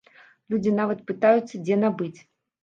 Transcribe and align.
Людзі 0.53 0.71
нават 0.79 1.03
пытаюцца, 1.11 1.45
дзе 1.63 1.79
набыць. 1.83 2.17